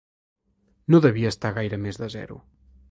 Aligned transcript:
No 0.95 1.01
devia 1.07 1.31
estar 1.35 1.53
a 1.53 1.57
gaire 1.59 1.81
més 1.87 2.05
de 2.05 2.13
zero. 2.19 2.45